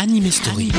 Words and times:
Anime 0.00 0.30
Story. 0.30 0.70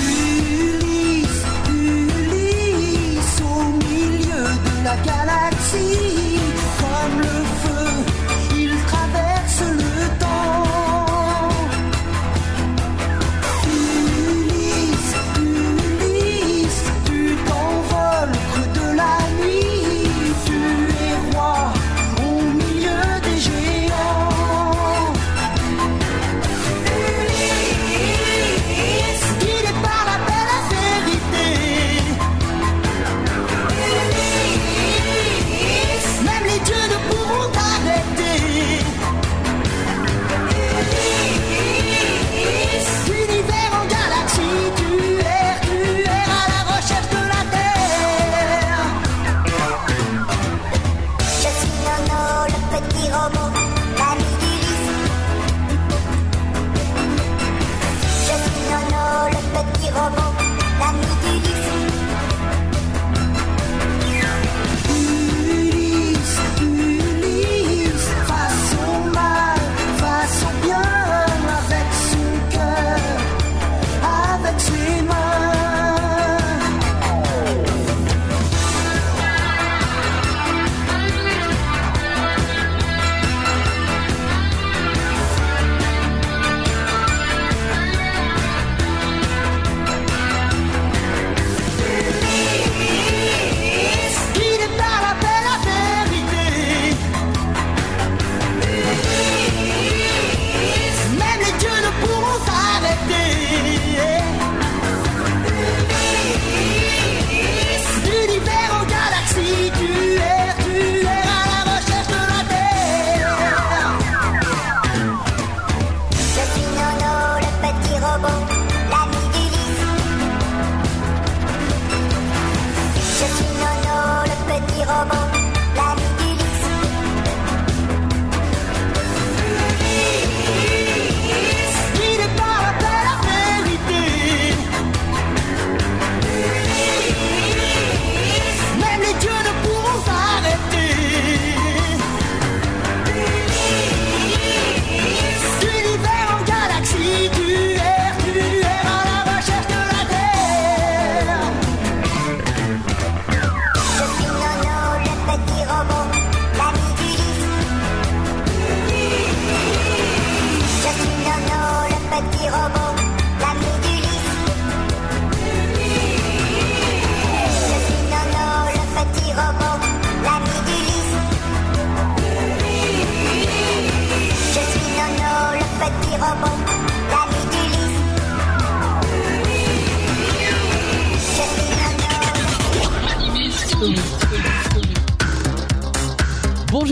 Ulysse, 0.00 1.44
Ulysse, 1.70 3.42
au 3.42 3.72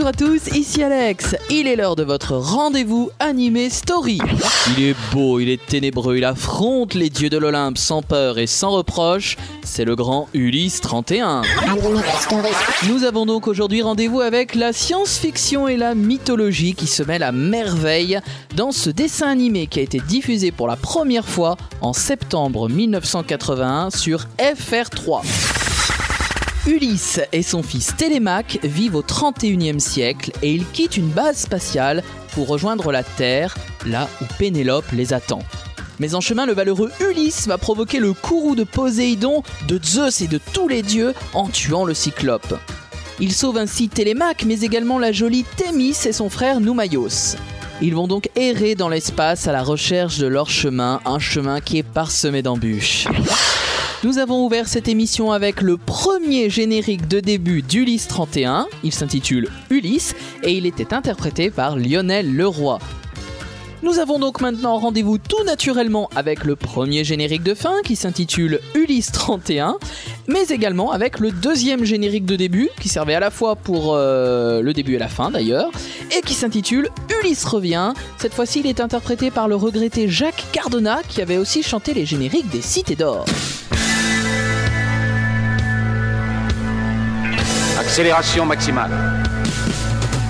Bonjour 0.05 0.27
à 0.27 0.33
tous, 0.33 0.55
ici 0.55 0.83
Alex. 0.83 1.35
Il 1.49 1.67
est 1.67 1.77
l'heure 1.77 1.97
de 1.97 2.03
votre 2.03 2.35
rendez-vous 2.35 3.09
animé 3.21 3.71
story. 3.71 4.19
Il 4.77 4.85
est 4.85 4.97
beau, 5.15 5.41
il 5.41 5.49
est 5.49 5.65
ténébreux, 5.65 6.19
il 6.19 6.27
affronte 6.27 6.93
les 6.93 7.09
dieux 7.09 7.31
de 7.31 7.39
l'Olympe 7.39 7.79
sans 7.79 8.03
peur 8.03 8.39
et 8.39 8.47
sans 8.47 8.73
reproche. 8.73 9.39
C'est 9.63 9.87
le 9.87 9.97
grand 9.97 10.29
Ulysse 10.35 10.83
31. 10.83 11.41
Nous 12.87 13.05
avons 13.05 13.25
donc 13.25 13.49
aujourd'hui 13.49 13.81
rendez-vous 13.81 14.21
avec 14.21 14.55
la 14.55 14.75
science-fiction 14.75 15.69
et 15.69 15.79
la 15.79 15.95
mythologie 15.95 16.75
qui 16.75 16.87
se 16.87 17.03
mêlent 17.03 17.23
à 17.23 17.33
merveille 17.33 18.21
dans 18.57 18.73
ce 18.73 18.91
dessin 18.91 19.29
animé 19.29 19.69
qui 19.69 19.79
a 19.79 19.83
été 19.83 20.01
diffusé 20.01 20.51
pour 20.51 20.69
la 20.69 20.77
première 20.77 21.27
fois 21.27 21.57
en 21.81 21.95
septembre 21.95 22.69
1981 22.69 23.89
sur 23.89 24.27
FR3. 24.39 25.64
Ulysse 26.67 27.21
et 27.33 27.43
son 27.43 27.63
fils 27.63 27.95
Télémaque 27.95 28.59
vivent 28.63 28.95
au 28.95 29.03
31e 29.03 29.79
siècle 29.79 30.33
et 30.43 30.51
ils 30.51 30.67
quittent 30.67 30.97
une 30.97 31.11
base 31.11 31.37
spatiale 31.37 32.03
pour 32.33 32.49
rejoindre 32.49 32.91
la 32.91 33.03
Terre, 33.03 33.55
là 33.85 34.09
où 34.23 34.25
Pénélope 34.39 34.91
les 34.93 35.13
attend. 35.13 35.41
Mais 35.99 36.15
en 36.15 36.23
chemin, 36.23 36.47
le 36.47 36.55
valeureux 36.55 36.91
Ulysse 37.01 37.47
va 37.49 37.59
provoquer 37.59 37.99
le 37.99 38.15
courroux 38.15 38.55
de 38.55 38.65
Poséidon, 38.65 39.43
de 39.69 39.79
Zeus 39.83 40.23
et 40.23 40.27
de 40.27 40.41
tous 40.55 40.67
les 40.67 40.83
dieux 40.83 41.13
en 41.35 41.49
tuant 41.49 41.85
le 41.85 41.93
cyclope. 41.93 42.59
Il 43.21 43.35
sauve 43.35 43.59
ainsi 43.59 43.91
Télémaque, 43.91 44.45
mais 44.47 44.61
également 44.61 44.99
la 44.99 45.13
jolie 45.13 45.45
Thémis 45.57 45.97
et 46.07 46.13
son 46.13 46.31
frère 46.31 46.61
Noumaios. 46.61 47.37
Ils 47.83 47.95
vont 47.95 48.09
donc 48.09 48.31
errer 48.37 48.75
dans 48.75 48.89
l'espace 48.89 49.47
à 49.49 49.53
la 49.53 49.63
recherche 49.63 50.17
de 50.17 50.27
leur 50.27 50.49
chemin, 50.49 51.03
un 51.05 51.19
chemin 51.19 51.61
qui 51.61 51.77
est 51.77 51.83
parsemé 51.83 52.41
d'embûches. 52.41 53.07
Nous 54.05 54.19
avons 54.19 54.45
ouvert 54.45 54.69
cette 54.69 54.87
émission 54.87 55.33
avec 55.33 55.63
le 55.63 55.79
premier 55.79 56.51
générique 56.51 57.09
de 57.09 57.21
début 57.21 57.63
d'Ulysse 57.63 58.07
31. 58.07 58.67
Il 58.83 58.93
s'intitule 58.93 59.49
Ulysse 59.71 60.15
et 60.43 60.53
il 60.53 60.67
était 60.67 60.93
interprété 60.93 61.51
par 61.51 61.79
Lionel 61.79 62.37
Leroy. 62.37 62.79
Nous 63.83 63.99
avons 63.99 64.19
donc 64.19 64.43
maintenant 64.43 64.77
rendez-vous 64.77 65.17
tout 65.17 65.43
naturellement 65.45 66.11
avec 66.15 66.45
le 66.45 66.55
premier 66.55 67.03
générique 67.03 67.43
de 67.43 67.55
fin 67.55 67.81
qui 67.83 67.97
s'intitule 67.97 68.61
Ulysse 68.75 69.11
31, 69.11 69.77
mais 70.29 70.45
également 70.51 70.93
avec 70.93 71.19
le 71.19 71.31
deuxième 71.31 71.85
générique 71.85 72.27
de 72.27 72.37
début 72.37 72.69
qui 72.83 72.91
servait 72.91 73.15
à 73.15 73.21
la 73.21 73.31
fois 73.31 73.57
pour 73.57 73.95
euh, 73.95 74.61
le 74.61 74.73
début 74.75 74.97
et 74.97 74.99
la 74.99 75.09
fin 75.09 75.31
d'ailleurs, 75.31 75.71
et 76.15 76.21
qui 76.21 76.35
s'intitule 76.35 76.91
Ulysse 77.21 77.45
revient. 77.47 77.95
Cette 78.19 78.35
fois-ci, 78.35 78.61
il 78.61 78.67
est 78.67 78.81
interprété 78.81 79.31
par 79.31 79.49
le 79.49 79.57
regretté 79.57 80.09
Jacques 80.09 80.45
Cardona 80.53 81.01
qui 81.09 81.23
avait 81.23 81.39
aussi 81.39 81.63
chanté 81.63 81.95
les 81.95 82.05
génériques 82.05 82.51
des 82.51 82.61
Cités 82.61 82.97
d'Or. 82.97 83.25
Accélération 87.95 88.45
maximale. 88.45 88.91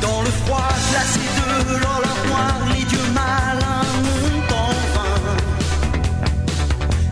Dans 0.02 0.20
le 0.20 0.28
froid 0.28 0.69
glacé 0.90 1.20
de 1.66 1.76
l'Olympe 1.76 2.26
noire, 2.26 2.61
les 2.76 2.84
dieux 2.84 3.08
malins 3.14 3.87
montent 4.02 4.52
en 4.52 4.69
vain. 4.94 5.19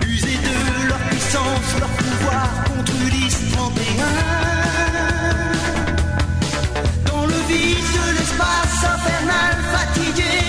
Usés 0.06 0.36
de 0.36 0.88
leur 0.88 0.98
puissance, 1.08 1.78
leur 1.80 1.88
pouvoir 1.88 2.48
contre 2.66 2.92
Ulysse 3.06 3.40
31. 3.50 4.04
Dans 7.10 7.24
le 7.24 7.38
vide 7.48 7.78
de 7.78 8.18
l'espace 8.18 8.84
infernal, 8.84 9.56
fatigué. 9.72 10.41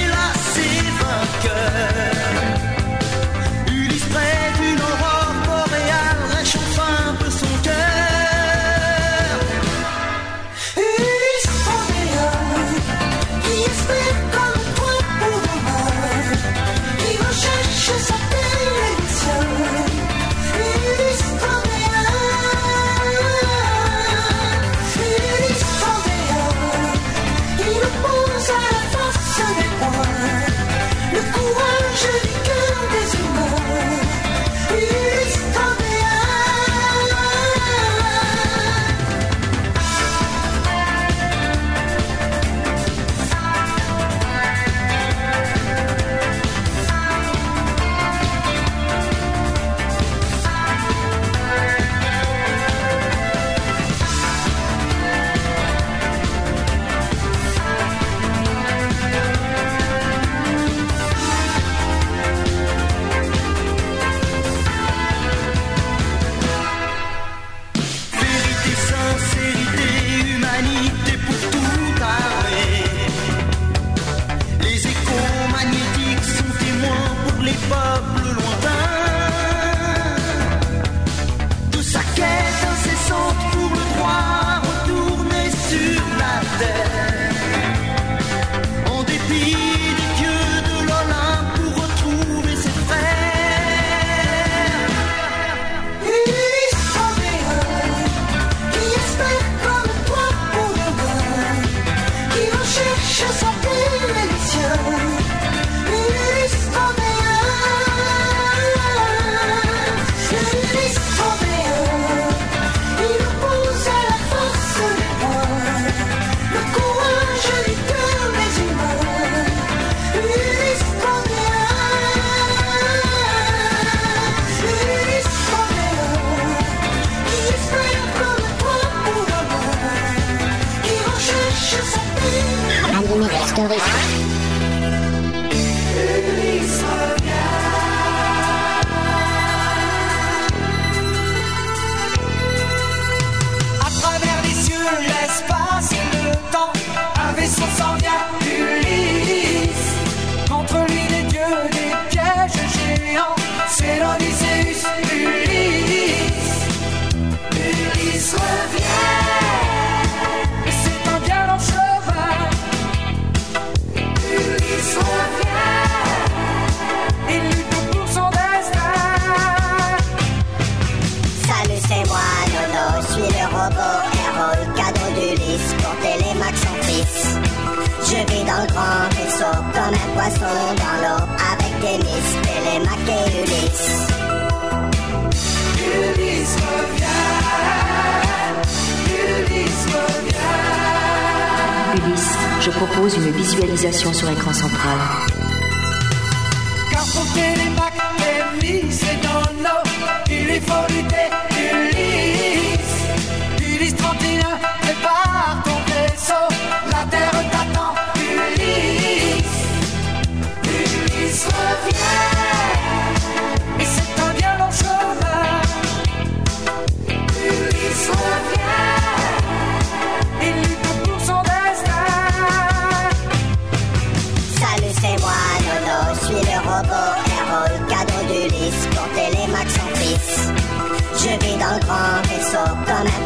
Une 193.83 193.89
visualisation 193.89 194.13
sur 194.13 194.29
écran 194.29 194.53
central. 194.53 195.22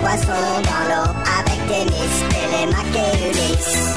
Comme 0.08 0.14
un 0.14 0.18
poisson 0.18 0.62
dans 0.64 0.84
l'eau 0.88 1.12
avec 1.40 1.68
des 1.68 1.86
miss, 1.92 2.24
Télémac 2.30 2.86
et 2.96 3.30
Ulysse. 3.30 3.97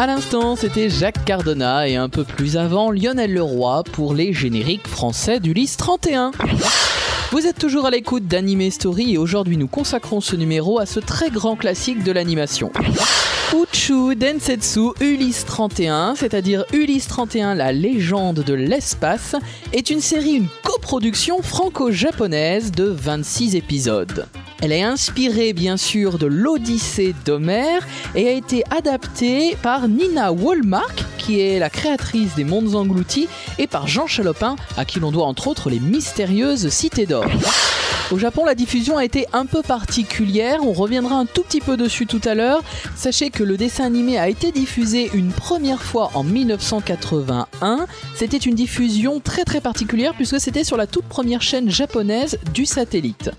À 0.00 0.06
l'instant, 0.06 0.56
c'était 0.56 0.88
Jacques 0.88 1.26
Cardona 1.26 1.86
et 1.86 1.96
un 1.96 2.08
peu 2.08 2.24
plus 2.24 2.56
avant 2.56 2.90
Lionel 2.90 3.34
Leroy 3.34 3.82
pour 3.92 4.14
les 4.14 4.32
génériques 4.32 4.88
français 4.88 5.40
d'Ulysse 5.40 5.76
31. 5.76 6.30
Vous 7.32 7.46
êtes 7.46 7.58
toujours 7.58 7.84
à 7.84 7.90
l'écoute 7.90 8.26
d'Anime 8.26 8.70
Story 8.70 9.12
et 9.12 9.18
aujourd'hui 9.18 9.58
nous 9.58 9.68
consacrons 9.68 10.22
ce 10.22 10.36
numéro 10.36 10.78
à 10.78 10.86
ce 10.86 11.00
très 11.00 11.28
grand 11.28 11.54
classique 11.54 12.02
de 12.02 12.12
l'animation. 12.12 12.72
Uchu 13.52 14.14
Densetsu 14.14 14.92
Ulysse 15.00 15.44
31, 15.44 16.14
c'est-à-dire 16.14 16.64
Ulysse 16.72 17.08
31, 17.08 17.56
la 17.56 17.72
légende 17.72 18.44
de 18.44 18.54
l'espace, 18.54 19.34
est 19.72 19.90
une 19.90 20.00
série, 20.00 20.34
une 20.34 20.48
coproduction 20.62 21.42
franco-japonaise 21.42 22.70
de 22.70 22.84
26 22.84 23.56
épisodes. 23.56 24.26
Elle 24.62 24.70
est 24.70 24.84
inspirée 24.84 25.52
bien 25.52 25.76
sûr 25.76 26.18
de 26.18 26.26
l'Odyssée 26.26 27.14
d'Homère 27.24 27.86
et 28.14 28.28
a 28.28 28.32
été 28.32 28.62
adaptée 28.70 29.56
par 29.62 29.88
Nina 29.88 30.32
Wollmark, 30.32 31.02
qui 31.18 31.40
est 31.40 31.58
la 31.58 31.70
créatrice 31.70 32.36
des 32.36 32.44
Mondes 32.44 32.76
Engloutis, 32.76 33.28
et 33.58 33.66
par 33.66 33.88
Jean 33.88 34.06
Chalopin, 34.06 34.54
à 34.76 34.84
qui 34.84 35.00
l'on 35.00 35.10
doit 35.10 35.26
entre 35.26 35.48
autres 35.48 35.70
les 35.70 35.80
mystérieuses 35.80 36.68
Cités 36.68 37.06
d'Or. 37.06 37.26
Au 38.12 38.18
Japon, 38.18 38.44
la 38.44 38.56
diffusion 38.56 38.96
a 38.96 39.04
été 39.04 39.26
un 39.32 39.46
peu 39.46 39.62
particulière, 39.62 40.58
on 40.64 40.72
reviendra 40.72 41.14
un 41.14 41.26
tout 41.26 41.42
petit 41.42 41.60
peu 41.60 41.76
dessus 41.76 42.08
tout 42.08 42.20
à 42.24 42.34
l'heure. 42.34 42.60
Sachez 42.96 43.30
que 43.30 43.44
le 43.44 43.56
dessin 43.56 43.84
animé 43.84 44.18
a 44.18 44.28
été 44.28 44.50
diffusé 44.50 45.10
une 45.14 45.30
première 45.30 45.80
fois 45.80 46.10
en 46.14 46.24
1981. 46.24 47.86
C'était 48.16 48.36
une 48.36 48.56
diffusion 48.56 49.20
très 49.20 49.44
très 49.44 49.60
particulière 49.60 50.14
puisque 50.14 50.40
c'était 50.40 50.64
sur 50.64 50.76
la 50.76 50.88
toute 50.88 51.04
première 51.04 51.40
chaîne 51.40 51.70
japonaise 51.70 52.38
du 52.52 52.66
satellite. 52.66 53.30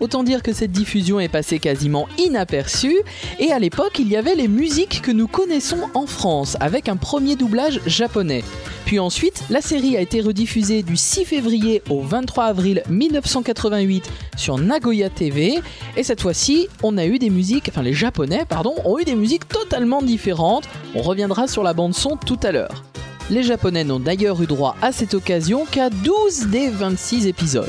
Autant 0.00 0.22
dire 0.22 0.42
que 0.42 0.52
cette 0.52 0.70
diffusion 0.70 1.18
est 1.18 1.28
passée 1.28 1.58
quasiment 1.58 2.08
inaperçue, 2.18 2.98
et 3.40 3.50
à 3.50 3.58
l'époque 3.58 3.98
il 3.98 4.08
y 4.08 4.16
avait 4.16 4.36
les 4.36 4.46
musiques 4.46 5.02
que 5.02 5.10
nous 5.10 5.26
connaissons 5.26 5.88
en 5.94 6.06
France, 6.06 6.56
avec 6.60 6.88
un 6.88 6.96
premier 6.96 7.34
doublage 7.34 7.80
japonais. 7.86 8.44
Puis 8.84 9.00
ensuite, 9.00 9.42
la 9.50 9.60
série 9.60 9.96
a 9.96 10.00
été 10.00 10.20
rediffusée 10.20 10.82
du 10.82 10.96
6 10.96 11.24
février 11.24 11.82
au 11.90 12.00
23 12.00 12.44
avril 12.44 12.82
1988 12.88 14.07
sur 14.36 14.58
Nagoya 14.58 15.10
TV, 15.10 15.60
et 15.96 16.02
cette 16.02 16.20
fois-ci, 16.20 16.68
on 16.82 16.98
a 16.98 17.06
eu 17.06 17.18
des 17.18 17.30
musiques, 17.30 17.68
enfin 17.68 17.82
les 17.82 17.92
japonais, 17.92 18.44
pardon, 18.48 18.74
ont 18.84 18.98
eu 18.98 19.04
des 19.04 19.16
musiques 19.16 19.48
totalement 19.48 20.02
différentes. 20.02 20.68
On 20.94 21.02
reviendra 21.02 21.48
sur 21.48 21.62
la 21.62 21.74
bande 21.74 21.94
son 21.94 22.16
tout 22.16 22.40
à 22.42 22.52
l'heure. 22.52 22.84
Les 23.30 23.42
Japonais 23.42 23.84
n'ont 23.84 24.00
d'ailleurs 24.00 24.40
eu 24.40 24.46
droit 24.46 24.74
à 24.80 24.90
cette 24.90 25.12
occasion 25.12 25.66
qu'à 25.70 25.90
12 25.90 26.46
des 26.46 26.70
26 26.70 27.26
épisodes. 27.26 27.68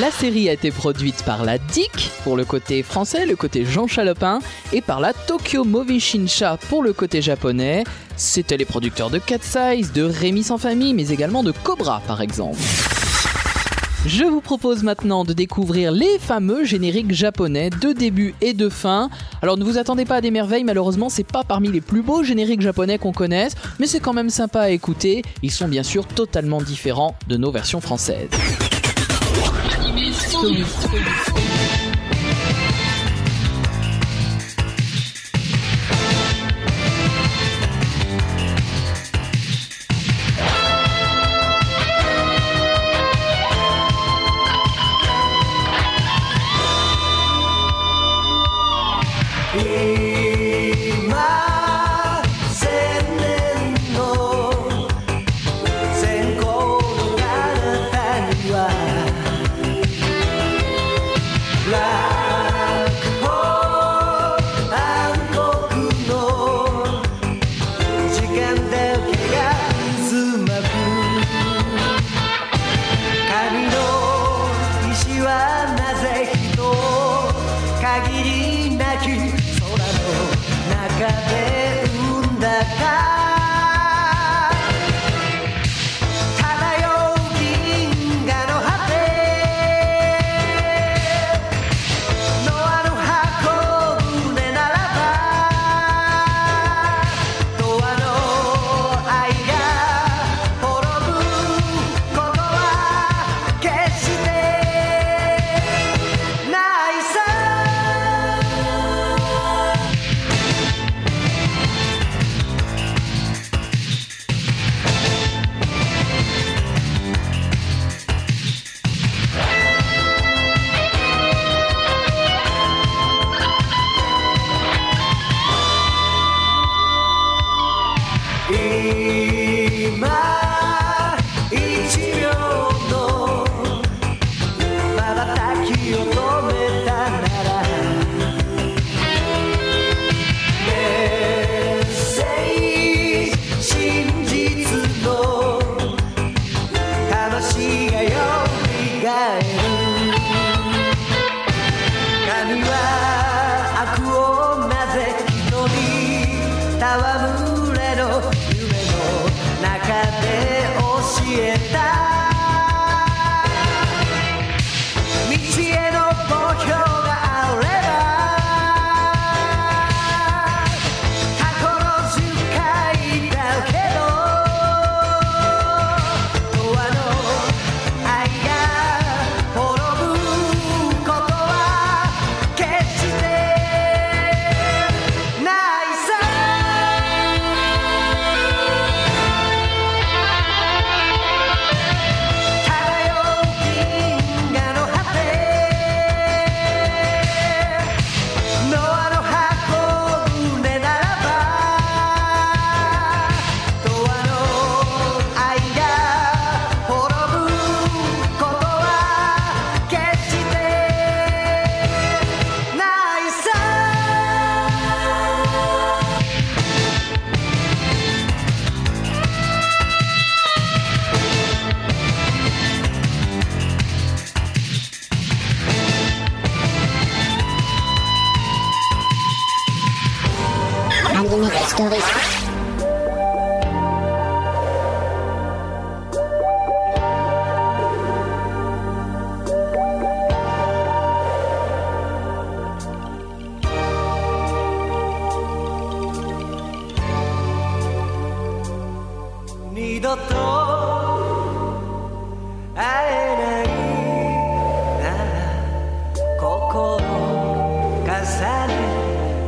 La 0.00 0.12
série 0.12 0.48
a 0.48 0.52
été 0.52 0.70
produite 0.70 1.24
par 1.24 1.44
la 1.44 1.58
DIC 1.58 2.10
pour 2.22 2.36
le 2.36 2.44
côté 2.44 2.84
français, 2.84 3.26
le 3.26 3.34
côté 3.34 3.64
Jean 3.64 3.88
Chalopin, 3.88 4.38
et 4.72 4.80
par 4.82 5.00
la 5.00 5.12
Tokyo 5.12 5.64
Movie 5.64 5.98
Shinsha 5.98 6.56
pour 6.68 6.84
le 6.84 6.92
côté 6.92 7.20
japonais. 7.20 7.82
C'était 8.16 8.56
les 8.56 8.64
producteurs 8.64 9.10
de 9.10 9.18
Cat 9.18 9.42
Size, 9.42 9.92
de 9.92 10.04
Rémi 10.04 10.44
sans 10.44 10.58
famille, 10.58 10.94
mais 10.94 11.08
également 11.08 11.42
de 11.42 11.50
Cobra 11.50 12.00
par 12.06 12.20
exemple. 12.22 12.58
Je 14.06 14.22
vous 14.22 14.40
propose 14.40 14.84
maintenant 14.84 15.24
de 15.24 15.32
découvrir 15.32 15.90
les 15.90 16.20
fameux 16.20 16.64
génériques 16.64 17.12
japonais 17.12 17.70
de 17.70 17.92
début 17.92 18.36
et 18.40 18.54
de 18.54 18.68
fin. 18.68 19.10
Alors 19.42 19.56
ne 19.56 19.64
vous 19.64 19.78
attendez 19.78 20.04
pas 20.04 20.16
à 20.16 20.20
des 20.20 20.30
merveilles, 20.30 20.62
malheureusement 20.62 21.08
c'est 21.08 21.26
pas 21.26 21.42
parmi 21.42 21.72
les 21.72 21.80
plus 21.80 22.02
beaux 22.02 22.22
génériques 22.22 22.60
japonais 22.60 22.98
qu'on 22.98 23.10
connaisse, 23.10 23.56
mais 23.80 23.88
c'est 23.88 23.98
quand 23.98 24.12
même 24.12 24.30
sympa 24.30 24.60
à 24.60 24.70
écouter. 24.70 25.22
Ils 25.42 25.50
sont 25.50 25.66
bien 25.66 25.82
sûr 25.82 26.06
totalement 26.06 26.62
différents 26.62 27.16
de 27.26 27.36
nos 27.36 27.50
versions 27.50 27.80
françaises. 27.80 28.30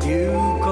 you 0.09 0.68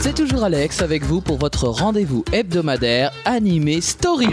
C'est 0.00 0.14
toujours 0.14 0.44
Alex 0.44 0.82
avec 0.82 1.04
vous 1.04 1.22
pour 1.22 1.38
votre 1.38 1.68
rendez-vous 1.68 2.22
hebdomadaire 2.32 3.12
animé 3.24 3.80
Story. 3.80 4.28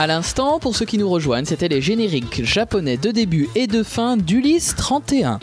À 0.00 0.06
l'instant, 0.06 0.60
pour 0.60 0.76
ceux 0.76 0.84
qui 0.84 0.96
nous 0.96 1.10
rejoignent, 1.10 1.44
c'était 1.44 1.66
les 1.66 1.82
génériques 1.82 2.44
japonais 2.44 2.96
de 2.96 3.10
début 3.10 3.48
et 3.56 3.66
de 3.66 3.82
fin 3.82 4.16
d'Ulysse 4.16 4.76
31. 4.76 5.40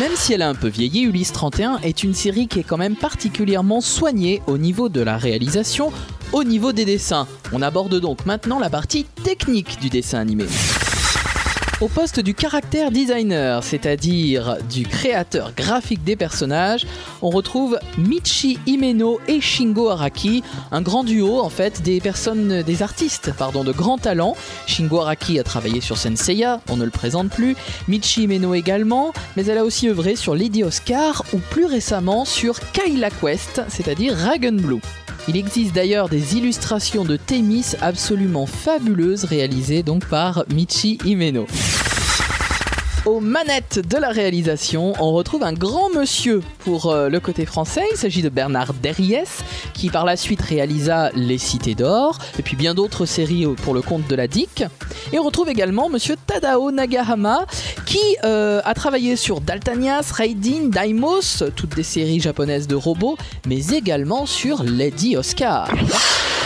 Même 0.00 0.10
si 0.16 0.32
elle 0.32 0.42
a 0.42 0.48
un 0.48 0.56
peu 0.56 0.66
vieilli, 0.66 1.02
Ulysse 1.02 1.30
31 1.30 1.78
est 1.84 2.02
une 2.02 2.12
série 2.12 2.48
qui 2.48 2.58
est 2.58 2.64
quand 2.64 2.78
même 2.78 2.96
particulièrement 2.96 3.80
soignée 3.80 4.42
au 4.48 4.58
niveau 4.58 4.88
de 4.88 5.02
la 5.02 5.16
réalisation, 5.16 5.92
au 6.32 6.42
niveau 6.42 6.72
des 6.72 6.84
dessins. 6.84 7.28
On 7.52 7.62
aborde 7.62 8.00
donc 8.00 8.26
maintenant 8.26 8.58
la 8.58 8.70
partie 8.70 9.04
technique 9.22 9.78
du 9.80 9.88
dessin 9.88 10.18
animé. 10.18 10.46
Au 11.82 11.88
poste 11.88 12.20
du 12.20 12.32
caractère 12.32 12.90
designer, 12.90 13.62
c'est-à-dire 13.62 14.56
du 14.70 14.86
créateur 14.86 15.52
graphique 15.54 16.02
des 16.04 16.16
personnages, 16.16 16.86
on 17.20 17.28
retrouve 17.28 17.78
Michi 17.98 18.58
Himeno 18.64 19.20
et 19.28 19.42
Shingo 19.42 19.90
Araki, 19.90 20.42
un 20.72 20.80
grand 20.80 21.04
duo 21.04 21.38
en 21.38 21.50
fait 21.50 21.82
des 21.82 22.00
personnes, 22.00 22.62
des 22.62 22.82
artistes, 22.82 23.30
pardon, 23.36 23.62
de 23.62 23.72
grand 23.72 23.98
talent. 23.98 24.36
Shingo 24.66 25.00
Araki 25.00 25.38
a 25.38 25.44
travaillé 25.44 25.82
sur 25.82 25.98
Senseiya, 25.98 26.62
on 26.70 26.78
ne 26.78 26.84
le 26.86 26.90
présente 26.90 27.28
plus. 27.28 27.54
Michi 27.88 28.22
Himeno 28.22 28.54
également, 28.54 29.12
mais 29.36 29.44
elle 29.44 29.58
a 29.58 29.64
aussi 29.64 29.86
œuvré 29.86 30.16
sur 30.16 30.34
Lady 30.34 30.64
Oscar 30.64 31.24
ou 31.34 31.38
plus 31.50 31.66
récemment 31.66 32.24
sur 32.24 32.58
Kyla 32.72 33.10
Quest, 33.10 33.60
c'est-à-dire 33.68 34.16
Dragon 34.16 34.56
Blue. 34.56 34.80
Il 35.28 35.36
existe 35.36 35.74
d'ailleurs 35.74 36.08
des 36.08 36.36
illustrations 36.36 37.04
de 37.04 37.16
Thémis 37.16 37.74
absolument 37.80 38.46
fabuleuses 38.46 39.24
réalisées 39.24 39.82
donc 39.82 40.06
par 40.06 40.44
Michi 40.54 40.98
Himeno. 41.04 41.46
Aux 43.06 43.20
manettes 43.20 43.88
de 43.88 43.98
la 43.98 44.08
réalisation, 44.08 44.92
on 44.98 45.12
retrouve 45.12 45.44
un 45.44 45.52
grand 45.52 45.90
monsieur 45.90 46.40
pour 46.58 46.90
euh, 46.90 47.08
le 47.08 47.20
côté 47.20 47.46
français. 47.46 47.84
Il 47.92 47.96
s'agit 47.96 48.20
de 48.20 48.28
Bernard 48.28 48.74
Derriès, 48.74 49.44
qui 49.74 49.90
par 49.90 50.04
la 50.04 50.16
suite 50.16 50.42
réalisa 50.42 51.12
Les 51.14 51.38
Cités 51.38 51.76
d'Or, 51.76 52.18
et 52.36 52.42
puis 52.42 52.56
bien 52.56 52.74
d'autres 52.74 53.06
séries 53.06 53.46
pour 53.62 53.74
le 53.74 53.80
compte 53.80 54.08
de 54.08 54.16
la 54.16 54.26
DIC. 54.26 54.64
Et 55.12 55.20
on 55.20 55.22
retrouve 55.22 55.48
également 55.48 55.88
monsieur 55.88 56.16
Tadao 56.26 56.72
Nagahama, 56.72 57.46
qui 57.84 58.00
euh, 58.24 58.60
a 58.64 58.74
travaillé 58.74 59.14
sur 59.14 59.40
Daltanias, 59.40 60.10
Raidin, 60.12 60.64
Daimos, 60.64 61.44
toutes 61.54 61.76
des 61.76 61.84
séries 61.84 62.18
japonaises 62.18 62.66
de 62.66 62.74
robots, 62.74 63.16
mais 63.46 63.68
également 63.68 64.26
sur 64.26 64.64
Lady 64.64 65.16
Oscar. 65.16 65.68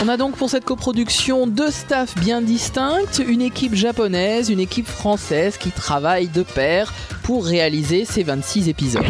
On 0.03 0.07
a 0.07 0.17
donc 0.17 0.35
pour 0.35 0.49
cette 0.49 0.65
coproduction 0.65 1.45
deux 1.45 1.69
staffs 1.69 2.17
bien 2.17 2.41
distincts, 2.41 3.21
une 3.27 3.41
équipe 3.41 3.75
japonaise, 3.75 4.49
une 4.49 4.59
équipe 4.59 4.87
française 4.87 5.57
qui 5.57 5.69
travaillent 5.69 6.27
de 6.27 6.41
pair 6.41 6.91
pour 7.21 7.45
réaliser 7.45 8.05
ces 8.05 8.23
26 8.23 8.67
épisodes. 8.67 9.05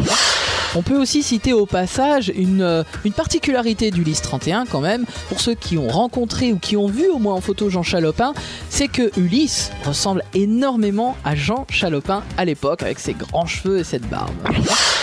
On 0.76 0.82
peut 0.82 0.98
aussi 0.98 1.24
citer 1.24 1.54
au 1.54 1.66
passage 1.66 2.30
une, 2.36 2.62
euh, 2.62 2.84
particularité 3.16 3.90
d'Ulysse 3.90 4.22
31 4.22 4.66
quand 4.66 4.82
même, 4.82 5.06
pour 5.30 5.40
ceux 5.40 5.56
qui 5.56 5.78
ont 5.78 5.88
rencontré 5.88 6.52
ou 6.52 6.60
qui 6.60 6.76
ont 6.76 6.88
vu 6.88 7.08
au 7.08 7.20
moins 7.20 7.36
en 7.36 7.42
photo 7.42 7.70
Jean 7.70 7.84
Chalopin, 7.84 8.34
c'est 8.70 8.90
que 8.90 9.18
Ulysse 9.18 9.72
ressemble 9.86 10.24
énormément 10.34 11.16
à 11.24 11.36
Jean 11.36 11.66
Chalopin 11.70 12.22
à 12.38 12.44
l'époque 12.44 12.84
avec 12.84 13.00
ses 13.00 13.14
grands 13.14 13.46
cheveux 13.46 13.80
et 13.80 13.84
cette 13.86 14.10
barbe. 14.10 14.34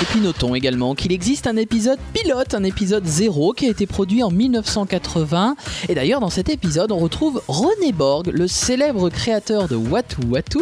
Et 0.01 0.05
puis 0.05 0.21
notons 0.21 0.55
également 0.55 0.95
qu'il 0.95 1.11
existe 1.13 1.49
un 1.49 1.57
épisode 1.57 1.99
pilote, 2.15 2.55
un 2.55 2.63
épisode 2.63 3.05
0 3.05 3.53
qui 3.53 3.67
a 3.67 3.71
été 3.71 3.85
produit 3.87 4.23
en 4.23 4.31
1980. 4.31 5.57
Et 5.89 5.95
d'ailleurs 5.97 6.21
dans 6.21 6.31
cet 6.31 6.49
épisode 6.49 6.93
on 6.93 6.99
retrouve 6.99 7.43
René 7.49 7.91
Borg, 7.93 8.29
le 8.33 8.47
célèbre 8.47 9.09
créateur 9.11 9.67
de 9.67 9.75
Watu 9.75 10.19
Watu, 10.31 10.61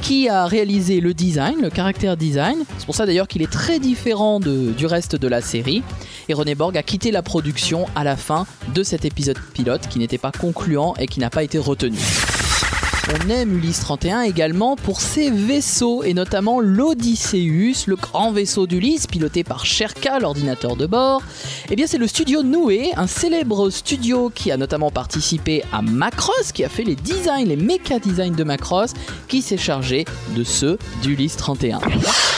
qui 0.00 0.30
a 0.30 0.46
réalisé 0.46 1.00
le 1.00 1.12
design, 1.12 1.56
le 1.60 1.68
caractère 1.68 2.16
design. 2.16 2.56
C'est 2.78 2.86
pour 2.86 2.94
ça 2.94 3.04
d'ailleurs 3.04 3.28
qu'il 3.28 3.42
est 3.42 3.52
très 3.52 3.78
différent 3.78 4.40
de- 4.40 4.72
du 4.72 4.86
reste 4.86 5.16
de 5.16 5.28
la 5.28 5.42
série. 5.42 5.82
Et 6.30 6.34
René 6.34 6.54
Borg 6.54 6.74
a 6.78 6.82
quitté 6.82 7.10
la 7.10 7.22
production 7.22 7.84
à 7.94 8.04
la 8.04 8.16
fin 8.16 8.46
de 8.74 8.82
cet 8.82 9.04
épisode 9.04 9.38
pilote 9.52 9.82
qui 9.90 9.98
n'était 9.98 10.18
pas 10.18 10.32
concluant 10.32 10.94
et 10.98 11.06
qui 11.06 11.20
n'a 11.20 11.28
pas 11.28 11.42
été 11.42 11.58
retenu. 11.58 11.98
On 13.10 13.30
aime 13.30 13.56
Ulysse 13.56 13.80
31 13.80 14.20
également 14.20 14.76
pour 14.76 15.00
ses 15.00 15.30
vaisseaux 15.30 16.02
et 16.02 16.12
notamment 16.12 16.60
l'Odysseus, 16.60 17.86
le 17.86 17.96
grand 17.96 18.32
vaisseau 18.32 18.66
d'Ulysse 18.66 19.06
piloté 19.06 19.44
par 19.44 19.64
Sherka, 19.64 20.18
l'ordinateur 20.18 20.76
de 20.76 20.84
bord. 20.84 21.22
Eh 21.70 21.76
bien 21.76 21.86
c'est 21.86 21.96
le 21.96 22.06
studio 22.06 22.42
Noué, 22.42 22.90
un 22.98 23.06
célèbre 23.06 23.70
studio 23.70 24.30
qui 24.34 24.52
a 24.52 24.58
notamment 24.58 24.90
participé 24.90 25.64
à 25.72 25.80
Macross, 25.80 26.52
qui 26.52 26.64
a 26.64 26.68
fait 26.68 26.84
les 26.84 26.96
designs, 26.96 27.46
les 27.46 27.56
méca 27.56 27.98
designs 27.98 28.36
de 28.36 28.44
Macross, 28.44 28.92
qui 29.26 29.40
s'est 29.40 29.56
chargé 29.56 30.04
de 30.36 30.44
ceux 30.44 30.76
d'Ulysse 31.02 31.38
31. 31.38 31.80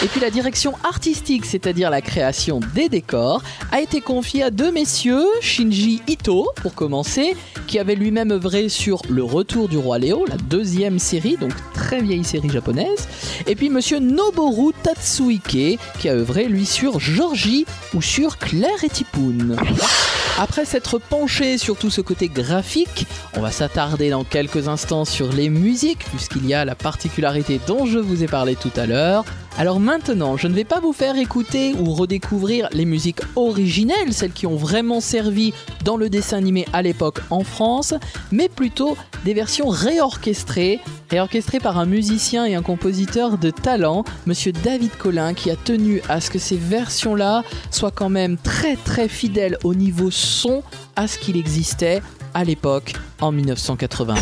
Et 0.04 0.06
puis 0.06 0.20
la 0.20 0.30
direction 0.30 0.74
artistique, 0.84 1.46
c'est-à-dire 1.46 1.90
la 1.90 2.00
création 2.00 2.60
des 2.76 2.88
décors, 2.88 3.42
a 3.72 3.80
été 3.80 4.00
confiée 4.00 4.44
à 4.44 4.50
deux 4.52 4.70
messieurs, 4.70 5.26
Shinji 5.40 6.00
Ito 6.06 6.46
pour 6.62 6.74
commencer, 6.74 7.36
qui 7.66 7.80
avait 7.80 7.96
lui-même 7.96 8.30
œuvré 8.30 8.68
sur 8.68 9.02
Le 9.08 9.24
Retour 9.24 9.68
du 9.68 9.76
Roi 9.76 9.98
Léo, 9.98 10.24
la 10.28 10.36
deuxième 10.36 10.59
série, 10.98 11.36
donc 11.36 11.52
très 11.74 12.00
vieille 12.00 12.24
série 12.24 12.50
japonaise, 12.50 13.08
et 13.46 13.54
puis 13.54 13.70
monsieur 13.70 13.98
Noboru 13.98 14.72
Tatsuike, 14.82 15.78
qui 15.98 16.08
a 16.08 16.12
œuvré 16.12 16.46
lui 16.46 16.66
sur 16.66 17.00
Georgie 17.00 17.66
ou 17.94 18.02
sur 18.02 18.38
Claire 18.38 18.84
et 18.84 18.88
Tipoun. 18.88 19.56
Après 20.42 20.64
s'être 20.64 20.98
penché 20.98 21.58
sur 21.58 21.76
tout 21.76 21.90
ce 21.90 22.00
côté 22.00 22.28
graphique, 22.28 23.06
on 23.36 23.42
va 23.42 23.50
s'attarder 23.50 24.08
dans 24.08 24.24
quelques 24.24 24.68
instants 24.68 25.04
sur 25.04 25.30
les 25.34 25.50
musiques, 25.50 26.06
puisqu'il 26.06 26.46
y 26.46 26.54
a 26.54 26.64
la 26.64 26.74
particularité 26.74 27.60
dont 27.66 27.84
je 27.84 27.98
vous 27.98 28.22
ai 28.22 28.26
parlé 28.26 28.56
tout 28.56 28.72
à 28.76 28.86
l'heure. 28.86 29.26
Alors 29.58 29.80
maintenant, 29.80 30.38
je 30.38 30.46
ne 30.46 30.54
vais 30.54 30.64
pas 30.64 30.80
vous 30.80 30.94
faire 30.94 31.18
écouter 31.18 31.74
ou 31.78 31.92
redécouvrir 31.92 32.68
les 32.72 32.86
musiques 32.86 33.20
originelles, 33.36 34.14
celles 34.14 34.32
qui 34.32 34.46
ont 34.46 34.56
vraiment 34.56 35.00
servi 35.00 35.52
dans 35.84 35.98
le 35.98 36.08
dessin 36.08 36.38
animé 36.38 36.66
à 36.72 36.80
l'époque 36.80 37.20
en 37.28 37.44
France, 37.44 37.92
mais 38.32 38.48
plutôt 38.48 38.96
des 39.26 39.34
versions 39.34 39.68
réorchestrées, 39.68 40.80
réorchestrées 41.10 41.58
par 41.58 41.76
un 41.78 41.84
musicien 41.84 42.46
et 42.46 42.54
un 42.54 42.62
compositeur 42.62 43.36
de 43.36 43.50
talent, 43.50 44.04
monsieur 44.24 44.52
David 44.52 44.96
Collin, 44.96 45.34
qui 45.34 45.50
a 45.50 45.56
tenu 45.56 46.00
à 46.08 46.22
ce 46.22 46.30
que 46.30 46.38
ces 46.38 46.56
versions-là 46.56 47.42
soient 47.70 47.90
quand 47.90 48.08
même 48.08 48.38
très 48.38 48.76
très 48.76 49.08
fidèles 49.08 49.58
au 49.64 49.74
niveau 49.74 50.10
son 50.30 50.62
à 50.96 51.06
ce 51.06 51.18
qu'il 51.18 51.36
existait 51.36 52.00
à 52.32 52.44
l'époque 52.44 52.94
en 53.20 53.32
1980. 53.32 54.14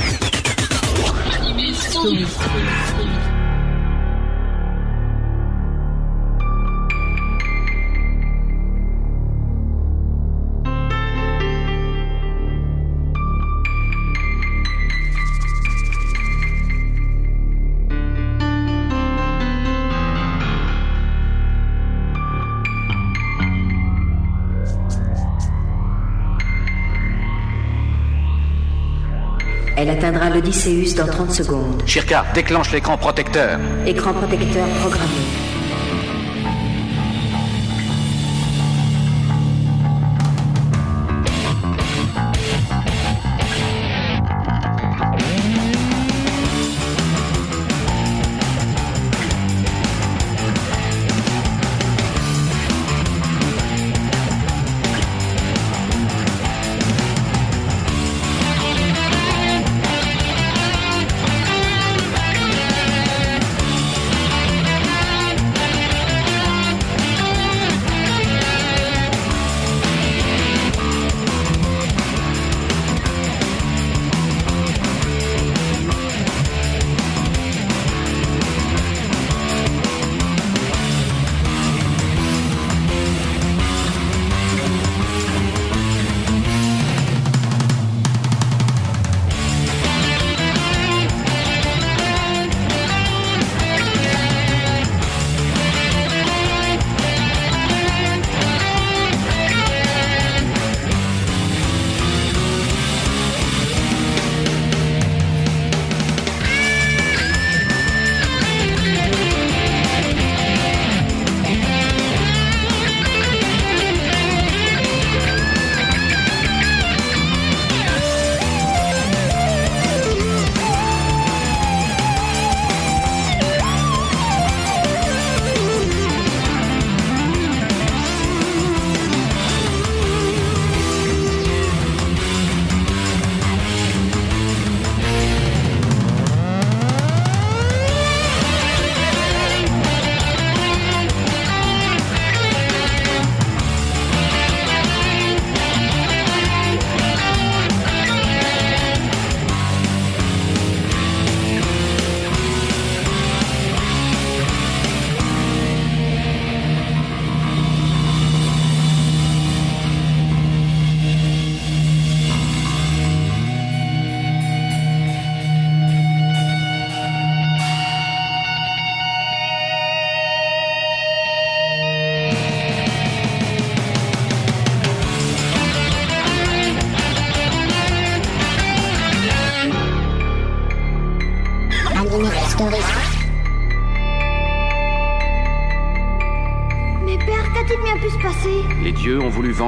Atteindra 30.38 30.46
l'Odysseus 30.46 30.94
dans 30.94 31.06
30 31.06 31.32
secondes. 31.32 31.82
Shirka, 31.86 32.24
déclenche 32.34 32.72
l'écran 32.72 32.96
protecteur. 32.96 33.58
Écran 33.86 34.12
protecteur 34.12 34.66
programmé. 34.80 35.47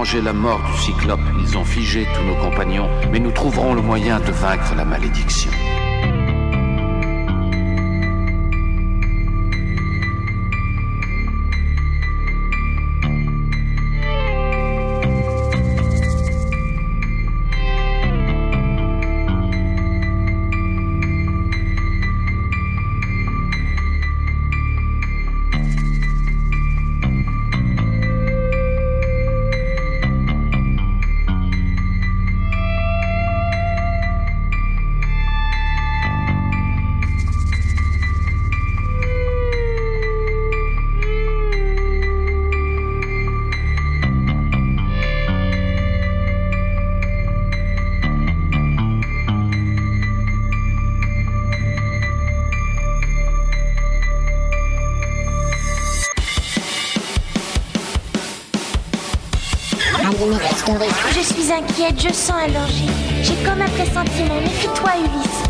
Venger 0.01 0.23
la 0.23 0.33
mort 0.33 0.63
du 0.63 0.79
cyclope. 0.79 1.21
Ils 1.43 1.59
ont 1.59 1.65
figé 1.65 2.07
tous 2.15 2.25
nos 2.25 2.35
compagnons, 2.37 2.89
mais 3.13 3.19
nous 3.19 3.33
trouverons 3.33 3.75
le 3.75 3.83
moyen 3.83 4.19
de 4.19 4.33
vaincre 4.33 4.75
la 4.75 4.87
malédiction. 4.87 5.51
Je 61.13 61.21
suis 61.21 61.53
inquiète, 61.53 62.01
je 62.01 62.13
sens 62.15 62.37
un 62.37 62.49
danger. 62.49 62.87
J'ai 63.23 63.35
comme 63.45 63.61
un 63.61 63.69
pressentiment. 63.69 64.41
Méfie-toi, 64.41 64.91
Ulysse. 64.99 65.41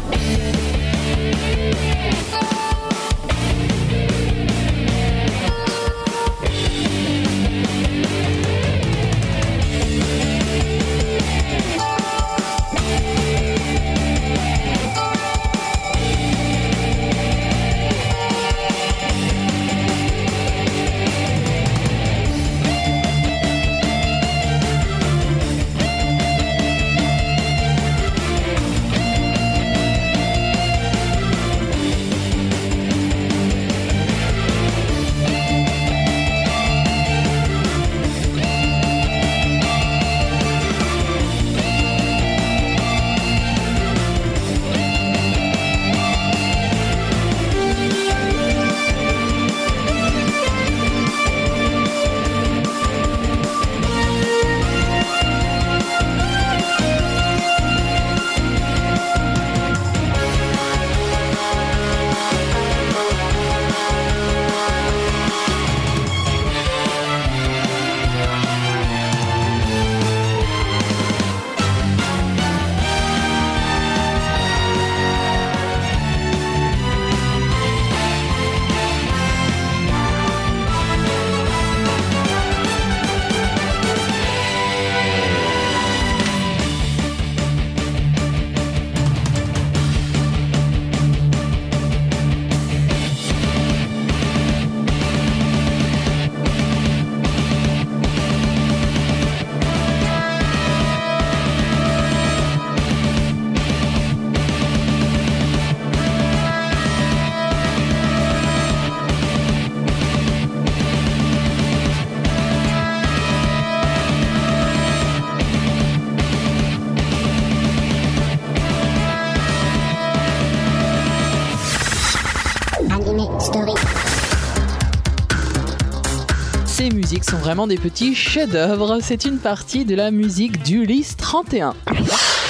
Sont 127.30 127.36
vraiment 127.36 127.68
des 127.68 127.76
petits 127.76 128.16
chefs-d'œuvre. 128.16 128.98
C'est 129.00 129.24
une 129.24 129.38
partie 129.38 129.84
de 129.84 129.94
la 129.94 130.10
musique 130.10 130.64
d'Ulysse 130.64 131.16
31. 131.16 131.74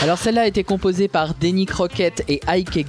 Alors 0.03 0.17
celle-là 0.17 0.43
a 0.43 0.47
été 0.47 0.65
composée 0.65 1.09
par 1.09 1.35
Denny 1.35 1.67
Crockett 1.67 2.25
et 2.27 2.41
Ike. 2.47 2.87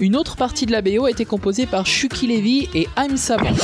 Une 0.00 0.16
autre 0.16 0.36
partie 0.36 0.64
de 0.64 0.72
la 0.72 0.80
BO 0.80 1.04
a 1.04 1.10
été 1.10 1.26
composée 1.26 1.66
par 1.66 1.86
Shuki 1.86 2.26
Levy 2.26 2.70
et 2.74 2.88
I'm 2.96 3.18
Savant. 3.18 3.54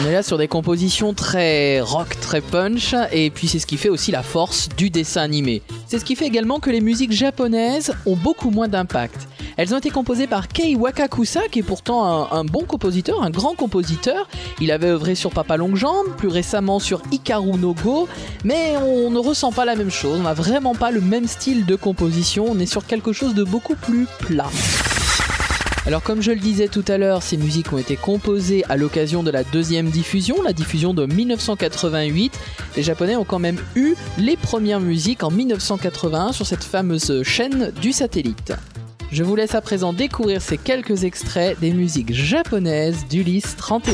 On 0.00 0.08
est 0.08 0.12
là 0.12 0.24
sur 0.24 0.38
des 0.38 0.48
compositions 0.48 1.14
très 1.14 1.80
rock, 1.80 2.18
très 2.20 2.40
punch, 2.40 2.96
et 3.12 3.30
puis 3.30 3.46
c'est 3.46 3.60
ce 3.60 3.66
qui 3.66 3.76
fait 3.76 3.90
aussi 3.90 4.10
la 4.10 4.24
force 4.24 4.68
du 4.76 4.90
dessin 4.90 5.22
animé. 5.22 5.62
C'est 5.86 6.00
ce 6.00 6.04
qui 6.04 6.16
fait 6.16 6.26
également 6.26 6.58
que 6.58 6.70
les 6.70 6.80
musiques 6.80 7.12
japonaises 7.12 7.94
ont 8.06 8.16
beaucoup 8.16 8.50
moins 8.50 8.66
d'impact. 8.66 9.28
Elles 9.56 9.74
ont 9.74 9.78
été 9.78 9.90
composées 9.90 10.26
par 10.26 10.48
Kei 10.48 10.74
Wakakusa, 10.76 11.42
qui 11.50 11.60
est 11.60 11.62
pourtant 11.62 12.04
un, 12.32 12.38
un 12.38 12.44
bon 12.44 12.64
compositeur, 12.64 13.22
un 13.22 13.30
grand 13.30 13.54
compositeur. 13.54 14.26
Il 14.60 14.72
avait 14.72 14.88
œuvré 14.88 15.14
sur 15.14 15.30
Papa 15.30 15.58
Longue 15.58 15.76
Jambe, 15.76 16.06
plus 16.16 16.28
récemment 16.28 16.78
sur 16.78 17.02
Hikaru 17.12 17.58
no 17.58 17.74
Go, 17.74 18.08
mais 18.44 18.74
on 18.78 19.10
ne 19.10 19.18
ressent 19.18 19.52
pas 19.52 19.66
la 19.66 19.76
même 19.76 19.90
chose, 19.90 20.18
on 20.18 20.22
n'a 20.22 20.34
vraiment 20.34 20.74
pas 20.74 20.90
le 20.90 21.02
même 21.02 21.28
style 21.28 21.66
de 21.66 21.76
composition, 21.76 22.31
on 22.40 22.58
est 22.58 22.66
sur 22.66 22.86
quelque 22.86 23.12
chose 23.12 23.34
de 23.34 23.44
beaucoup 23.44 23.76
plus 23.76 24.06
plat. 24.18 24.50
Alors 25.84 26.02
comme 26.02 26.22
je 26.22 26.30
le 26.30 26.38
disais 26.38 26.68
tout 26.68 26.84
à 26.86 26.96
l'heure, 26.96 27.22
ces 27.22 27.36
musiques 27.36 27.72
ont 27.72 27.78
été 27.78 27.96
composées 27.96 28.64
à 28.68 28.76
l'occasion 28.76 29.24
de 29.24 29.30
la 29.30 29.42
deuxième 29.42 29.90
diffusion, 29.90 30.40
la 30.42 30.52
diffusion 30.52 30.94
de 30.94 31.06
1988. 31.06 32.38
Les 32.76 32.82
Japonais 32.84 33.16
ont 33.16 33.24
quand 33.24 33.40
même 33.40 33.58
eu 33.74 33.94
les 34.16 34.36
premières 34.36 34.80
musiques 34.80 35.24
en 35.24 35.30
1981 35.30 36.32
sur 36.32 36.46
cette 36.46 36.62
fameuse 36.62 37.22
chaîne 37.24 37.72
du 37.80 37.92
satellite. 37.92 38.52
Je 39.10 39.24
vous 39.24 39.34
laisse 39.34 39.56
à 39.56 39.60
présent 39.60 39.92
découvrir 39.92 40.40
ces 40.40 40.56
quelques 40.56 41.04
extraits 41.04 41.58
des 41.60 41.72
musiques 41.72 42.14
japonaises 42.14 43.04
d'Ulysse 43.10 43.56
31. 43.56 43.92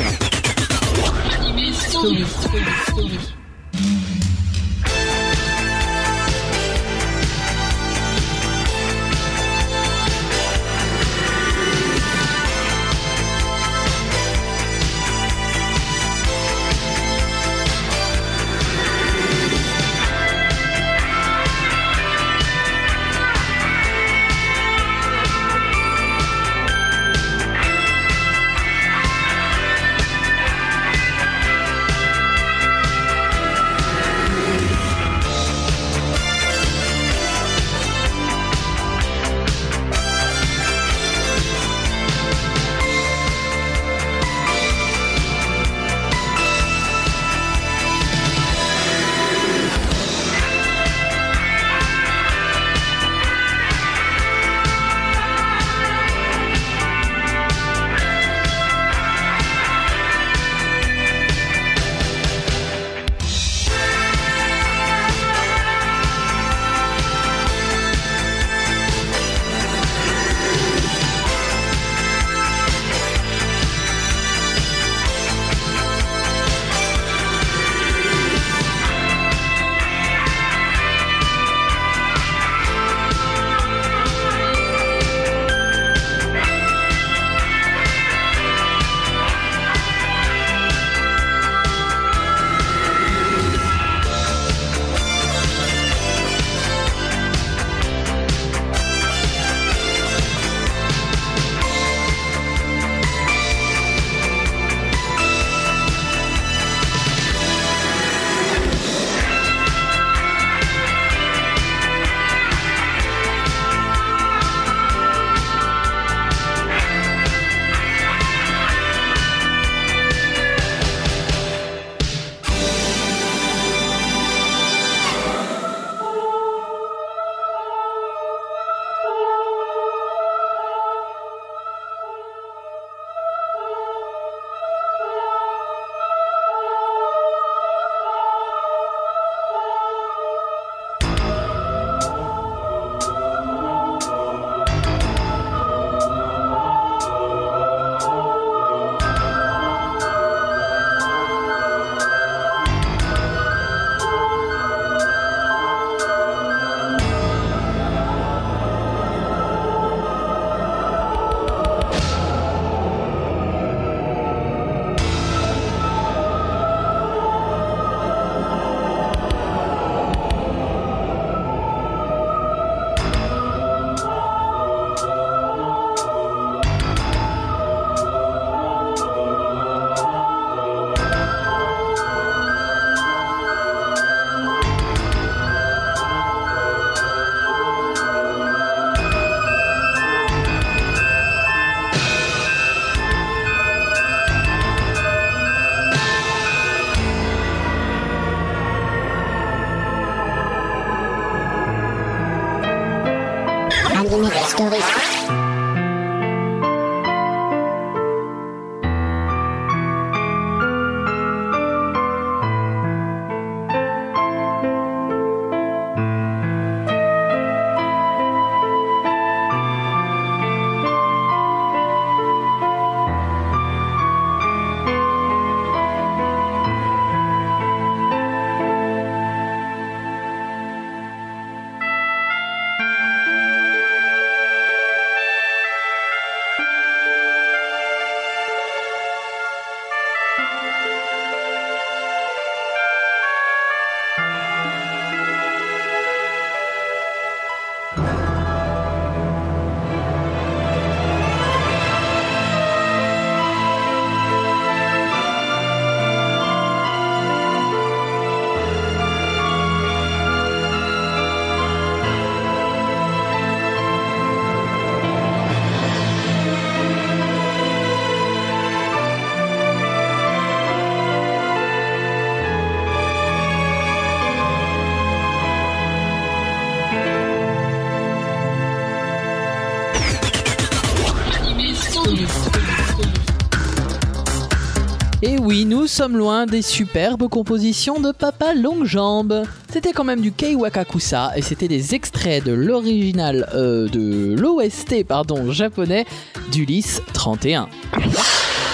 Et 285.20 285.36
oui, 285.36 285.64
nous 285.64 285.88
sommes 285.88 286.16
loin 286.16 286.46
des 286.46 286.62
superbes 286.62 287.28
compositions 287.28 287.98
de 287.98 288.12
Papa 288.12 288.54
Longjambe. 288.54 289.42
C'était 289.68 289.92
quand 289.92 290.04
même 290.04 290.20
du 290.20 290.30
Kei 290.30 290.54
Wakakusa 290.54 291.32
et 291.34 291.42
c'était 291.42 291.66
des 291.66 291.96
extraits 291.96 292.44
de 292.44 292.52
l'original 292.52 293.48
euh, 293.52 293.88
de 293.88 294.36
l'OST 294.38 295.04
pardon 295.04 295.50
japonais 295.50 296.06
d'Ulysse 296.52 297.02
31. 297.14 297.68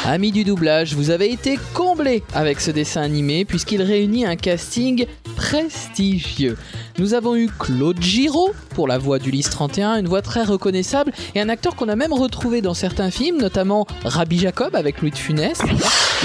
Amis 0.05 0.32
du 0.32 0.45
doublage, 0.45 0.95
vous 0.95 1.09
avez 1.09 1.32
été 1.32 1.59
comblés 1.72 2.22
avec 2.34 2.61
ce 2.61 2.70
dessin 2.70 3.01
animé 3.01 3.47
puisqu'il 3.47 3.80
réunit 3.80 4.26
un 4.26 4.36
casting 4.36 5.07
prestigieux. 5.36 6.59
Nous 6.99 7.14
avons 7.14 7.36
eu 7.36 7.49
Claude 7.59 8.03
Giraud 8.03 8.53
pour 8.74 8.86
la 8.86 8.99
voix 8.99 9.18
d'Ulysse 9.18 9.49
31, 9.49 10.01
une 10.01 10.09
voix 10.09 10.20
très 10.20 10.45
reconnaissable 10.45 11.11
et 11.34 11.40
un 11.40 11.49
acteur 11.49 11.74
qu'on 11.74 11.88
a 11.88 11.97
même 11.97 12.12
retrouvé 12.12 12.61
dans 12.61 12.74
certains 12.74 13.11
films, 13.11 13.38
notamment 13.38 13.86
Rabbi 14.05 14.38
Jacob 14.38 14.76
avec 14.76 15.01
Louis 15.01 15.11
de 15.11 15.16
Funès. 15.16 15.59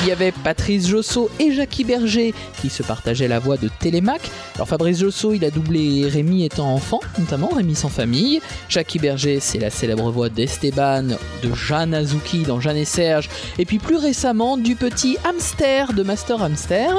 Il 0.01 0.07
y 0.07 0.11
avait 0.13 0.31
Patrice 0.31 0.87
Josso 0.87 1.29
et 1.39 1.51
Jackie 1.51 1.83
Berger 1.83 2.33
qui 2.61 2.69
se 2.69 2.83
partageaient 2.83 3.27
la 3.27 3.39
voix 3.39 3.57
de 3.57 3.69
Télémac. 3.79 4.21
Alors 4.55 4.67
Fabrice 4.67 4.99
Josso, 4.99 5.33
il 5.33 5.43
a 5.43 5.51
doublé 5.51 6.07
Rémi 6.07 6.45
étant 6.45 6.73
enfant, 6.73 7.01
notamment 7.17 7.49
Rémi 7.49 7.75
sans 7.75 7.89
famille. 7.89 8.39
Jackie 8.69 8.97
Berger, 8.97 9.39
c'est 9.41 9.59
la 9.59 9.69
célèbre 9.69 10.09
voix 10.09 10.29
d'Esteban, 10.29 11.03
de 11.03 11.53
Jeanne 11.53 11.93
Azuki 11.93 12.43
dans 12.43 12.61
Jeanne 12.61 12.77
et 12.77 12.85
Serge, 12.85 13.29
et 13.57 13.65
puis 13.65 13.77
plus 13.77 13.97
récemment 13.97 14.57
du 14.57 14.75
petit 14.75 15.17
hamster 15.27 15.91
de 15.91 16.03
Master 16.03 16.41
Hamster. 16.41 16.91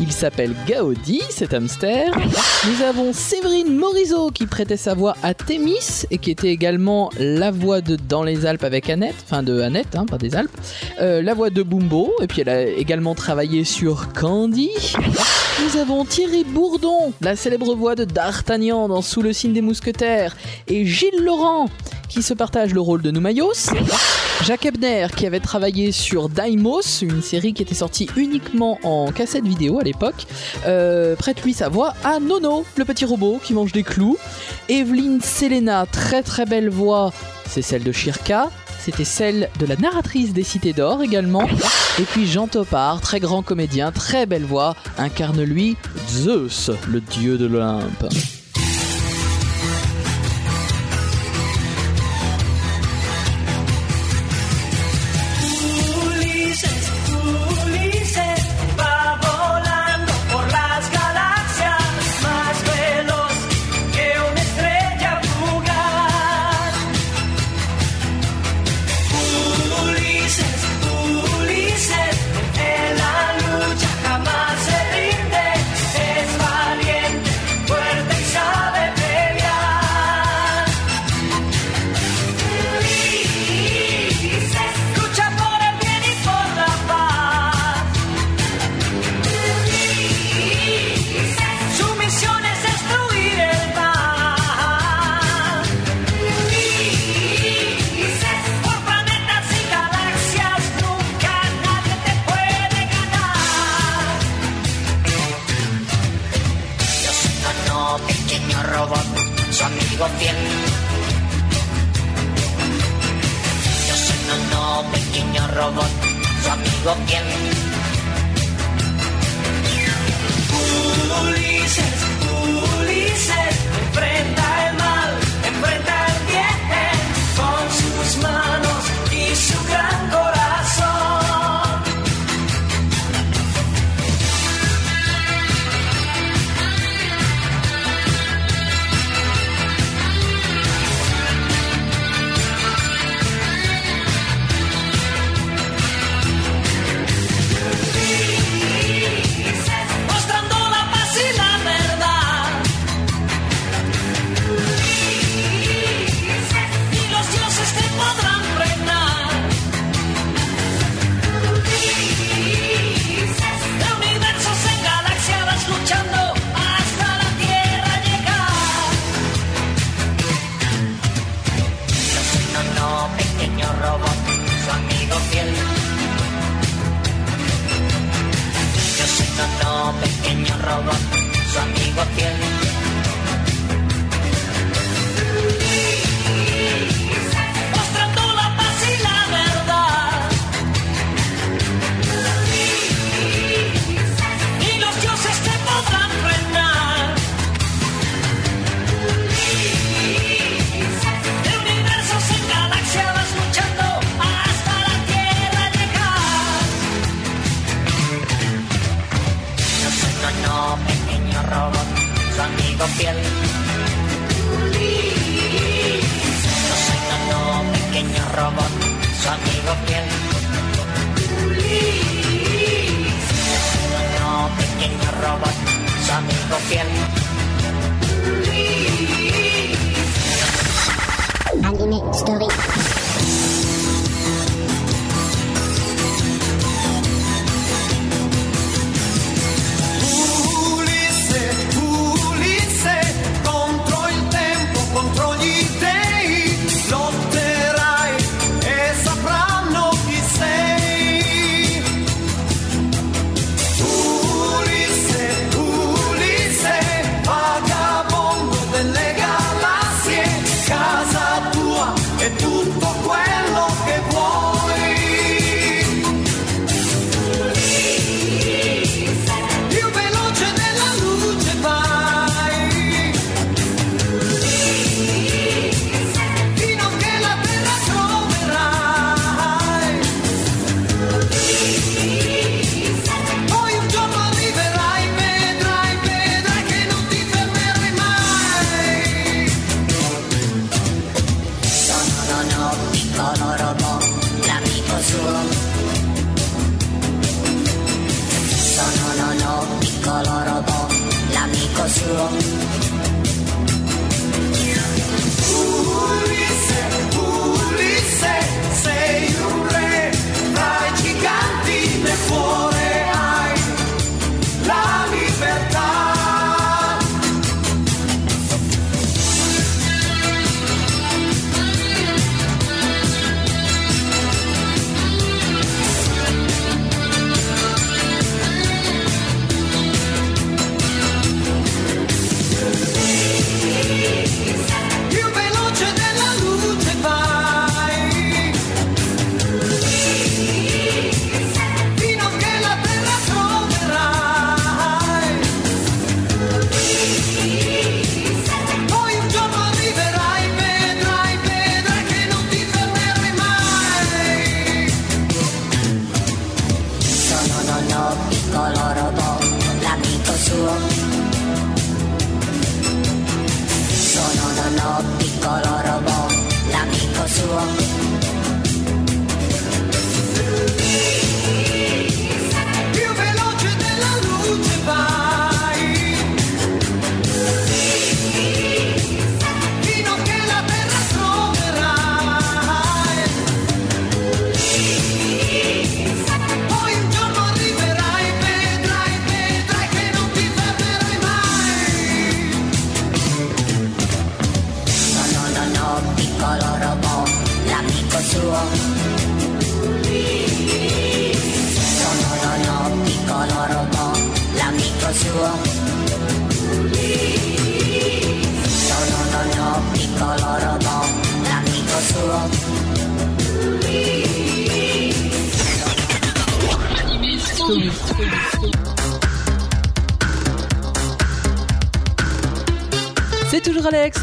Il 0.00 0.12
s'appelle 0.12 0.54
Gaudi, 0.66 1.22
cet 1.30 1.54
hamster. 1.54 2.12
Nous 2.16 2.84
avons 2.84 3.12
Séverine 3.12 3.76
Morisot 3.76 4.30
qui 4.30 4.46
prêtait 4.46 4.76
sa 4.76 4.94
voix 4.94 5.16
à 5.22 5.32
Thémis 5.32 6.06
et 6.10 6.18
qui 6.18 6.32
était 6.32 6.50
également 6.50 7.10
la 7.18 7.52
voix 7.52 7.80
de 7.80 7.96
Dans 7.96 8.24
les 8.24 8.46
Alpes 8.46 8.64
avec 8.64 8.90
Annette, 8.90 9.16
enfin 9.24 9.42
de 9.42 9.60
Annette, 9.60 9.94
hein, 9.94 10.06
pas 10.06 10.18
des 10.18 10.34
Alpes. 10.34 10.56
Euh, 11.00 11.22
la 11.22 11.34
voix 11.34 11.50
de 11.50 11.62
Bumbo, 11.62 12.12
et 12.20 12.26
puis 12.26 12.42
a 12.48 12.62
également 12.62 13.14
travaillé 13.14 13.64
sur 13.64 14.12
Candy. 14.12 14.70
Nous 15.64 15.80
avons 15.80 16.04
Thierry 16.04 16.44
Bourdon, 16.44 17.12
la 17.20 17.36
célèbre 17.36 17.74
voix 17.74 17.94
de 17.94 18.04
D'Artagnan 18.04 18.88
dans 18.88 19.02
Sous 19.02 19.22
le 19.22 19.32
signe 19.32 19.52
des 19.52 19.60
mousquetaires, 19.60 20.36
et 20.68 20.86
Gilles 20.86 21.22
Laurent 21.22 21.68
qui 22.08 22.22
se 22.22 22.34
partage 22.34 22.72
le 22.72 22.80
rôle 22.80 23.02
de 23.02 23.10
Noumayos. 23.10 23.70
Jacques 24.44 24.66
Ebner 24.66 25.08
qui 25.14 25.26
avait 25.26 25.40
travaillé 25.40 25.92
sur 25.92 26.28
Daimos, 26.28 27.02
une 27.02 27.22
série 27.22 27.52
qui 27.52 27.62
était 27.62 27.74
sortie 27.74 28.08
uniquement 28.16 28.78
en 28.82 29.10
cassette 29.12 29.44
vidéo 29.44 29.78
à 29.78 29.82
l'époque, 29.82 30.26
euh, 30.66 31.16
prête 31.16 31.42
lui 31.42 31.52
sa 31.52 31.68
voix 31.68 31.94
à 32.04 32.18
Nono, 32.20 32.64
le 32.76 32.84
petit 32.84 33.04
robot 33.04 33.40
qui 33.42 33.52
mange 33.52 33.72
des 33.72 33.82
clous. 33.82 34.16
Evelyne 34.68 35.20
Selena, 35.20 35.86
très 35.86 36.22
très 36.22 36.46
belle 36.46 36.70
voix, 36.70 37.12
c'est 37.48 37.62
celle 37.62 37.82
de 37.82 37.92
Shirka. 37.92 38.48
C'était 38.88 39.04
celle 39.04 39.50
de 39.60 39.66
la 39.66 39.76
narratrice 39.76 40.32
des 40.32 40.42
Cités 40.42 40.72
d'Or 40.72 41.02
également. 41.02 41.46
Et 41.98 42.04
puis 42.04 42.26
Jean 42.26 42.46
Topard, 42.46 43.02
très 43.02 43.20
grand 43.20 43.42
comédien, 43.42 43.92
très 43.92 44.24
belle 44.24 44.46
voix, 44.46 44.74
incarne 44.96 45.42
lui 45.42 45.76
Zeus, 46.08 46.70
le 46.90 47.02
dieu 47.02 47.36
de 47.36 47.44
l'Olympe. 47.44 48.06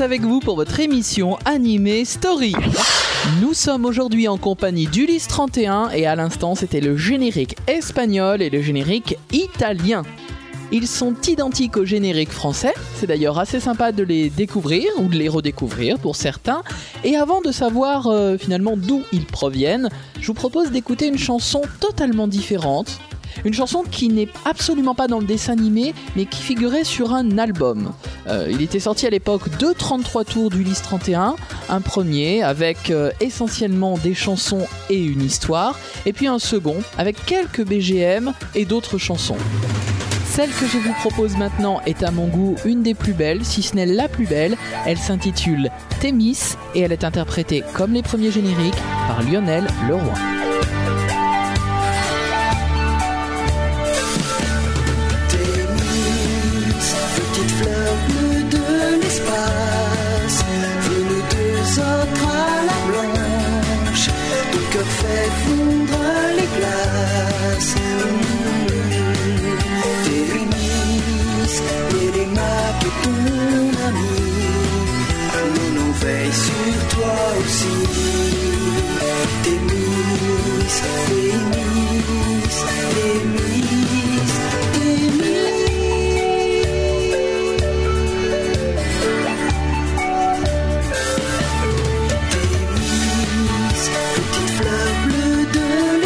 Avec 0.05 0.21
vous 0.21 0.39
pour 0.39 0.55
votre 0.55 0.79
émission 0.79 1.39
Animé 1.45 2.05
Story. 2.05 2.53
Nous 3.41 3.55
sommes 3.55 3.85
aujourd'hui 3.85 4.27
en 4.27 4.37
compagnie 4.37 4.85
d'Ulysse 4.85 5.27
31 5.27 5.89
et 5.89 6.05
à 6.05 6.15
l'instant 6.15 6.53
c'était 6.53 6.79
le 6.79 6.95
générique 6.95 7.55
espagnol 7.65 8.43
et 8.43 8.51
le 8.51 8.61
générique 8.61 9.17
italien. 9.33 10.03
Ils 10.71 10.85
sont 10.85 11.15
identiques 11.27 11.75
au 11.77 11.85
générique 11.85 12.29
français, 12.29 12.75
c'est 12.97 13.07
d'ailleurs 13.07 13.39
assez 13.39 13.59
sympa 13.59 13.91
de 13.91 14.03
les 14.03 14.29
découvrir 14.29 14.85
ou 14.99 15.07
de 15.07 15.15
les 15.15 15.27
redécouvrir 15.27 15.97
pour 15.97 16.15
certains. 16.15 16.61
Et 17.03 17.15
avant 17.15 17.41
de 17.41 17.51
savoir 17.51 18.05
euh, 18.05 18.37
finalement 18.37 18.77
d'où 18.77 19.01
ils 19.11 19.25
proviennent, 19.25 19.89
je 20.21 20.27
vous 20.27 20.35
propose 20.35 20.69
d'écouter 20.69 21.07
une 21.07 21.17
chanson 21.17 21.63
totalement 21.79 22.27
différente. 22.27 22.99
Une 23.43 23.53
chanson 23.53 23.83
qui 23.89 24.09
n'est 24.09 24.29
absolument 24.45 24.95
pas 24.95 25.07
dans 25.07 25.19
le 25.19 25.25
dessin 25.25 25.53
animé, 25.53 25.93
mais 26.15 26.25
qui 26.25 26.41
figurait 26.41 26.83
sur 26.83 27.13
un 27.13 27.37
album. 27.37 27.91
Euh, 28.27 28.47
il 28.49 28.61
était 28.61 28.79
sorti 28.79 29.05
à 29.05 29.09
l'époque 29.09 29.57
de 29.57 29.73
33 29.73 30.23
tours 30.23 30.49
d'Ulysse 30.49 30.81
31, 30.81 31.35
un 31.69 31.81
premier 31.81 32.43
avec 32.43 32.89
euh, 32.89 33.11
essentiellement 33.19 33.97
des 33.97 34.13
chansons 34.13 34.65
et 34.89 35.03
une 35.03 35.21
histoire, 35.21 35.77
et 36.05 36.13
puis 36.13 36.27
un 36.27 36.39
second 36.39 36.77
avec 36.97 37.23
quelques 37.25 37.65
BGM 37.65 38.33
et 38.55 38.65
d'autres 38.65 38.97
chansons. 38.97 39.37
Celle 40.35 40.49
que 40.49 40.67
je 40.67 40.77
vous 40.77 40.93
propose 40.95 41.37
maintenant 41.37 41.79
est 41.85 42.03
à 42.03 42.11
mon 42.11 42.27
goût 42.27 42.55
une 42.65 42.83
des 42.83 42.93
plus 42.93 43.13
belles, 43.13 43.45
si 43.45 43.61
ce 43.61 43.73
n'est 43.73 43.85
la 43.85 44.09
plus 44.09 44.25
belle. 44.25 44.57
Elle 44.85 44.97
s'intitule 44.97 45.69
Thémis 46.01 46.57
et 46.73 46.81
elle 46.81 46.91
est 46.91 47.05
interprétée 47.05 47.63
comme 47.73 47.93
les 47.93 48.01
premiers 48.01 48.31
génériques 48.31 48.75
par 49.07 49.23
Lionel 49.23 49.65
Leroy. 49.87 50.44
Fait 64.83 65.29
fondre 65.43 65.99
les 66.37 66.49
glaces. 66.57 67.75
Télémis, 70.03 71.01
Télémac 71.89 72.79
et 72.81 72.95
ton 73.03 73.17
ami, 73.87 74.17
nous 75.55 75.69
nous 75.75 75.93
veille 75.93 76.33
sur 76.33 76.77
toi 76.97 77.17
aussi. 77.39 77.75
Témis, 79.43 79.95
Témis, 81.07 82.05
Témis, 82.95 84.04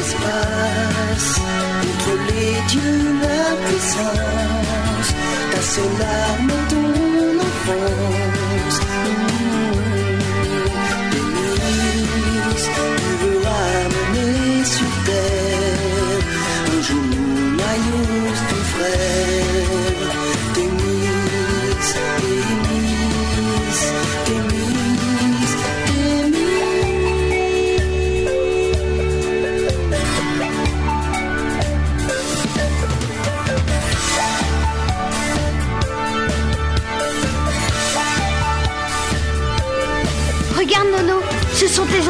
l'espace, 0.10 1.42
contre 1.82 2.12
les 2.28 2.54
dieux 2.68 3.20
la 3.22 3.56
puissance, 3.66 5.14
ta 5.52 5.62
seule 5.62 6.00
larme 6.00 6.50
est 6.50 6.79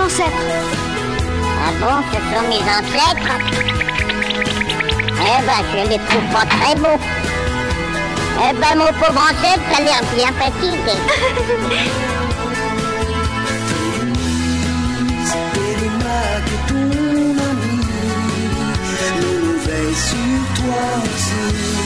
ancêtres. 0.10 0.32
Ah 1.62 1.72
bon, 1.80 1.96
ce 2.12 2.18
sont 2.18 2.48
mes 2.50 2.64
ancêtres 2.78 3.34
Eh 5.22 5.46
ben, 5.46 5.62
je 5.72 5.90
les 5.90 6.00
trouve 6.08 6.28
pas 6.34 6.46
très 6.46 6.76
beaux. 6.76 7.00
Eh 8.42 8.54
ben, 8.54 8.78
mon 8.78 8.86
pauvre 9.00 9.22
ancêtre 9.22 9.70
a 9.78 9.82
l'air 9.82 10.02
bien 10.16 10.32
fatigué. 10.40 10.98
Sur 19.96 20.64
toi 20.64 20.84
aussi. 21.04 21.79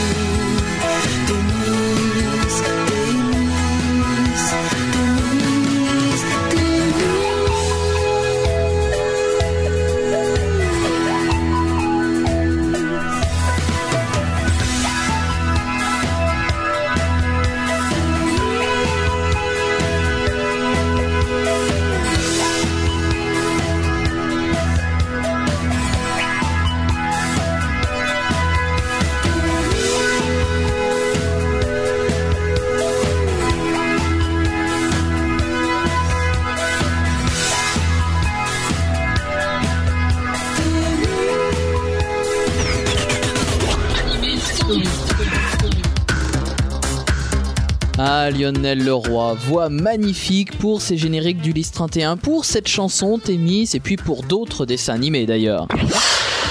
Lionel 48.34 48.84
Leroy, 48.84 49.36
voix 49.36 49.69
magnifique 49.69 50.57
pour 50.57 50.81
ces 50.81 50.97
génériques 50.97 51.41
du 51.41 51.53
Lys 51.53 51.71
31, 51.71 52.17
pour 52.17 52.45
cette 52.45 52.67
chanson 52.67 53.19
Témis 53.19 53.69
et 53.73 53.79
puis 53.79 53.95
pour 53.95 54.23
d'autres 54.23 54.65
dessins 54.65 54.93
animés 54.93 55.25
d'ailleurs. 55.25 55.67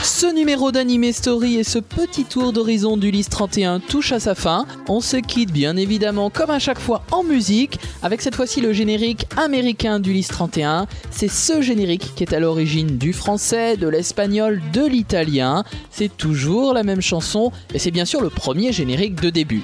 Ce 0.04 0.32
numéro 0.32 0.72
d'Animé 0.72 1.12
Story 1.12 1.56
et 1.56 1.64
ce 1.64 1.78
petit 1.78 2.24
tour 2.24 2.52
d'horizon 2.52 2.96
du 2.96 3.10
Lys 3.10 3.28
31 3.28 3.80
touche 3.80 4.12
à 4.12 4.20
sa 4.20 4.34
fin. 4.34 4.66
On 4.88 5.00
se 5.00 5.16
quitte 5.16 5.52
bien 5.52 5.76
évidemment 5.76 6.30
comme 6.30 6.50
à 6.50 6.58
chaque 6.58 6.80
fois 6.80 7.02
en 7.10 7.22
musique 7.22 7.78
avec 8.02 8.20
cette 8.20 8.34
fois-ci 8.34 8.60
le 8.60 8.72
générique 8.72 9.26
américain 9.36 10.00
du 10.00 10.12
Lys 10.12 10.28
31. 10.28 10.86
C'est 11.10 11.30
ce 11.30 11.62
générique 11.62 12.14
qui 12.14 12.22
est 12.22 12.32
à 12.32 12.40
l'origine 12.40 12.98
du 12.98 13.12
français, 13.12 13.76
de 13.76 13.88
l'espagnol, 13.88 14.60
de 14.72 14.86
l'italien. 14.86 15.64
C'est 15.90 16.16
toujours 16.16 16.74
la 16.74 16.82
même 16.82 17.00
chanson 17.00 17.52
et 17.74 17.78
c'est 17.78 17.90
bien 17.90 18.04
sûr 18.04 18.20
le 18.20 18.30
premier 18.30 18.72
générique 18.72 19.20
de 19.20 19.30
début. 19.30 19.62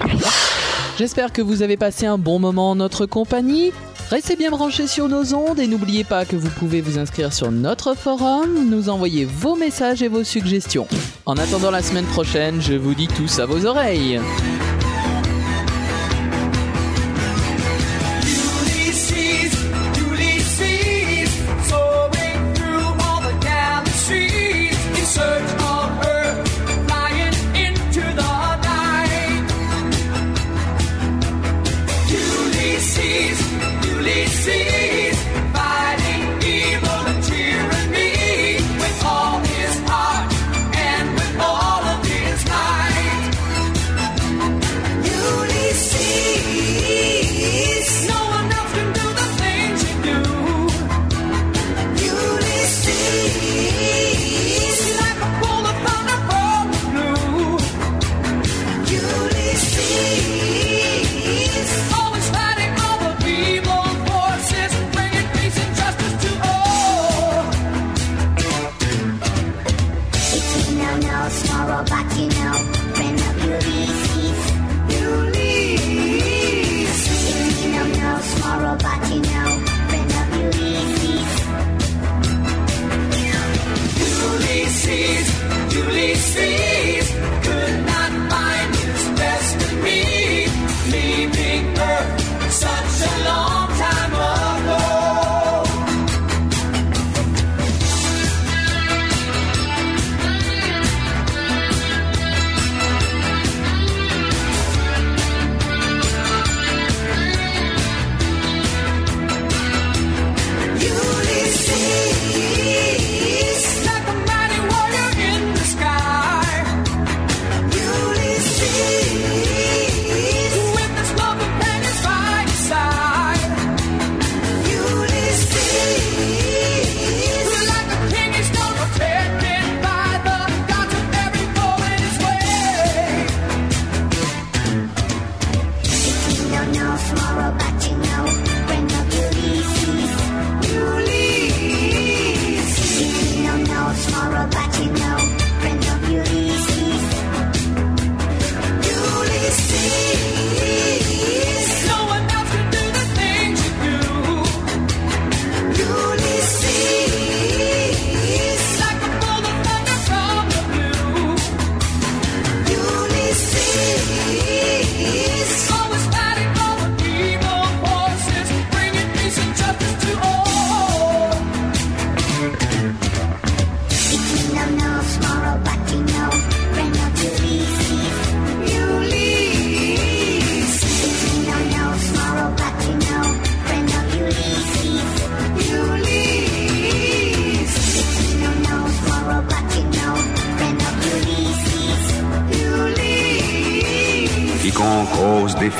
J'espère 0.99 1.31
que 1.31 1.41
vous 1.41 1.61
avez 1.61 1.77
passé 1.77 2.07
un 2.07 2.17
bon 2.17 2.39
moment 2.39 2.71
en 2.71 2.75
notre 2.75 3.05
compagnie. 3.05 3.71
Restez 4.09 4.35
bien 4.35 4.51
branchés 4.51 4.85
sur 4.85 5.07
nos 5.07 5.33
ondes 5.33 5.57
et 5.57 5.65
n'oubliez 5.65 6.03
pas 6.03 6.25
que 6.25 6.35
vous 6.35 6.49
pouvez 6.49 6.81
vous 6.81 6.99
inscrire 6.99 7.31
sur 7.31 7.53
notre 7.53 7.95
forum, 7.95 8.69
nous 8.69 8.89
envoyer 8.89 9.23
vos 9.23 9.55
messages 9.55 10.03
et 10.03 10.09
vos 10.09 10.25
suggestions. 10.25 10.89
En 11.25 11.37
attendant 11.37 11.71
la 11.71 11.81
semaine 11.81 12.03
prochaine, 12.07 12.61
je 12.61 12.73
vous 12.73 12.95
dis 12.95 13.07
tous 13.07 13.39
à 13.39 13.45
vos 13.45 13.65
oreilles. 13.65 14.19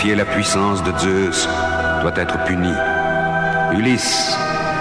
La 0.08 0.26
puissance 0.26 0.82
de 0.82 0.98
Zeus 0.98 1.48
doit 2.02 2.14
être 2.16 2.42
puni. 2.46 2.74
Ulysse, 3.74 4.36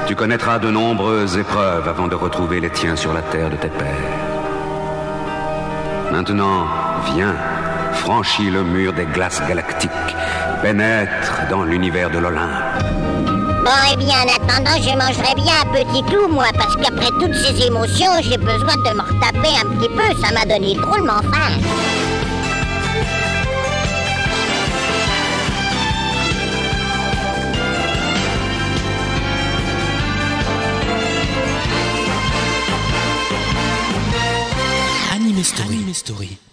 tu 0.07 0.15
connaîtras 0.15 0.61
de 0.61 0.71
nombreuses 0.71 1.37
épreuves 1.37 1.89
avant 1.89 2.07
de 2.07 2.15
retrouver 2.15 2.61
les 2.61 2.71
tiens 2.71 2.95
sur 2.95 3.13
la 3.13 3.23
terre 3.23 3.51
de 3.51 3.57
tes 3.57 3.69
pères. 3.69 3.89
Maintenant, 6.13 6.67
viens, 7.13 7.35
franchis 7.95 8.49
le 8.49 8.63
mur 8.63 8.93
des 8.93 9.07
glaces 9.07 9.43
galactiques, 9.49 9.91
pénètre 10.63 11.49
dans 11.51 11.65
l'univers 11.65 12.11
de 12.11 12.19
l'Olympe. 12.19 12.85
Bon, 13.65 13.71
eh 13.93 13.97
bien, 13.97 14.15
en 14.15 14.37
attendant, 14.37 14.81
je 14.81 14.97
mangerai 14.97 15.35
bien 15.35 15.53
un 15.65 15.85
petit 15.85 16.03
clou, 16.05 16.29
moi, 16.29 16.47
parce 16.57 16.77
qu'après 16.77 17.11
toutes 17.21 17.35
ces 17.35 17.67
émotions, 17.67 18.13
j'ai 18.23 18.39
besoin 18.39 18.77
de 18.77 18.97
me 18.97 19.03
retaper 19.03 19.55
un 19.61 19.69
petit 19.77 19.89
peu. 19.89 20.23
Ça 20.23 20.33
m'a 20.33 20.45
donné 20.45 20.75
drôlement 20.77 21.21
faim. 21.33 22.08
Anime 35.39 35.45
Story. 35.45 35.77
Anime 35.77 35.95
Story. 35.95 36.48